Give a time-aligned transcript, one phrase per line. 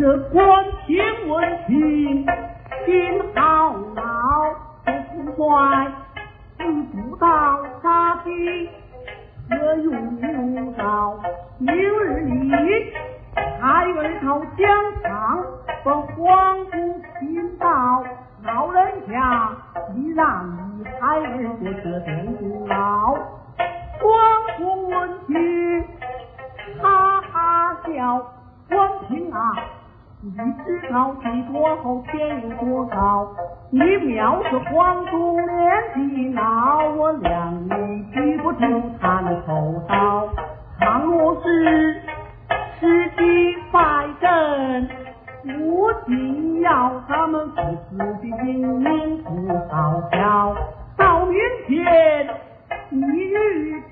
[0.00, 2.24] 这关天文题，
[2.86, 4.02] 心好老
[5.12, 5.86] 不怪，
[6.56, 7.26] 知不到
[7.82, 8.70] 杀的
[9.50, 9.92] 何用
[10.72, 11.20] 到？
[11.58, 12.50] 明日里
[13.34, 14.66] 孩儿讨姜
[15.02, 15.44] 场，
[15.84, 16.72] 把皇姑
[17.20, 17.66] 请到
[18.42, 19.52] 老人家，
[19.94, 21.22] 你让你孩儿
[21.58, 22.00] 不得
[22.38, 22.89] 不啊！
[30.22, 33.26] 你知道地多厚，天有多高？
[33.70, 38.58] 你藐视皇祖年纪老，我谅你举不住
[39.00, 40.28] 他的头刀。
[40.78, 41.94] 倘若是
[42.78, 43.80] 时机败
[44.20, 44.90] 阵，
[45.56, 47.56] 不仅要他们父
[47.90, 49.30] 子的英名不
[49.72, 50.54] 好笑。
[50.98, 51.34] 到明
[51.66, 52.28] 天，
[52.90, 53.82] 你与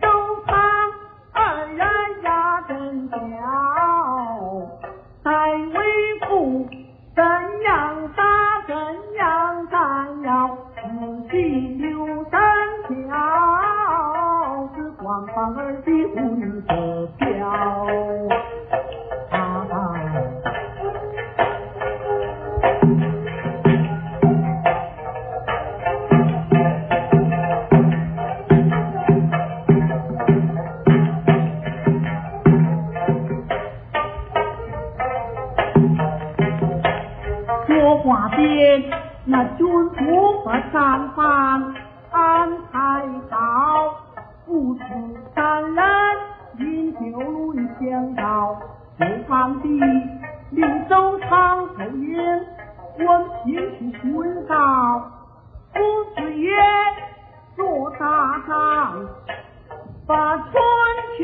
[37.89, 38.85] 我话边
[39.25, 41.75] 那军服和战犯
[42.11, 43.95] 安排好，
[44.45, 44.83] 父子
[45.35, 45.85] 三人
[46.59, 48.59] 饮酒论相道，
[48.99, 49.69] 就放地
[50.51, 52.19] 领周仓后营，
[52.99, 53.07] 闻
[53.47, 55.01] 平去巡告，
[55.73, 55.81] 夫
[56.15, 56.51] 子爷
[57.57, 59.07] 做大仗，
[60.07, 60.53] 把春
[61.17, 61.23] 秋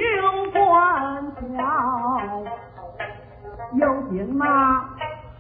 [0.51, 2.43] 关条。
[3.75, 4.83] 有见那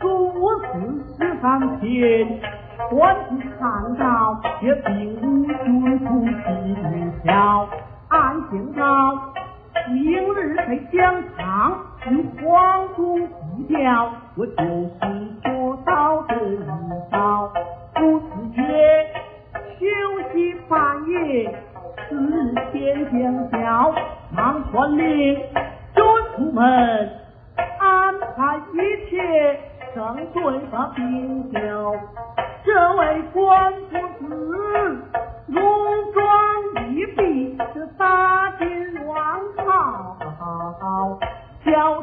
[0.00, 1.00] 苏轼
[1.44, 2.40] 十三篇，
[2.88, 6.32] 官司看到也并无军服记
[7.22, 7.68] 条。
[8.08, 9.34] 按行道，
[9.90, 11.76] 明日在疆场
[12.08, 13.20] 与皇宫
[13.58, 14.96] 比较，我就是
[15.42, 16.58] 做到这一
[17.12, 17.52] 招。
[17.94, 18.62] 夫子爷
[19.78, 19.84] 休
[20.32, 21.54] 息半夜，
[22.08, 23.94] 次日天将晓，
[24.34, 26.02] 忙传令军
[26.36, 27.10] 徒们。
[27.78, 29.60] 安排一切，
[29.94, 31.94] 正对把兵交。
[32.64, 34.24] 这位官夫子
[35.46, 36.20] 戎装
[36.90, 40.16] 一毕，是大金王朝，
[41.64, 42.02] 小